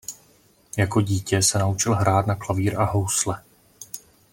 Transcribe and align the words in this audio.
Jako 0.77 1.01
dítě 1.01 1.41
se 1.41 1.59
naučil 1.59 1.95
hrát 1.95 2.27
na 2.27 2.35
klavír 2.35 2.79
a 2.81 2.83
housle. 2.85 3.41